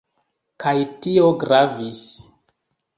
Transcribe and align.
Kaj 0.63 0.73
tio 1.05 1.29
gravis. 1.47 2.05